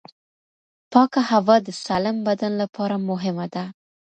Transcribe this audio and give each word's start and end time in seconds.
پاکه 0.91 1.21
هوا 1.31 1.55
د 1.65 1.69
سالم 1.85 2.17
بدن 2.27 2.51
لپاره 2.61 2.95
مهمه 3.09 3.45
ده. 3.53 3.63